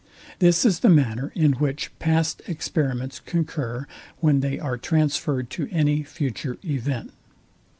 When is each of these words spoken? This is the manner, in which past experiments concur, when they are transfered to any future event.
This 0.39 0.65
is 0.65 0.79
the 0.79 0.89
manner, 0.89 1.31
in 1.35 1.51
which 1.53 1.91
past 1.99 2.41
experiments 2.47 3.19
concur, 3.19 3.85
when 4.19 4.39
they 4.39 4.57
are 4.57 4.75
transfered 4.75 5.49
to 5.51 5.67
any 5.71 6.01
future 6.01 6.57
event. 6.65 7.11